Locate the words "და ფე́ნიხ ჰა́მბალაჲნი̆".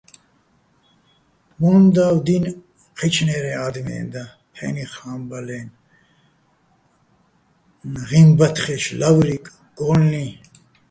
4.13-5.75